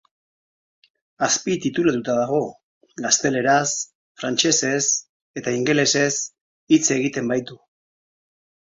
[1.27, 2.39] Azpititulatua dago,
[3.07, 3.69] gazteleraz,
[4.23, 4.83] frantsesez
[5.43, 6.13] eta ingelesez
[6.75, 7.65] hitz egiten baitu.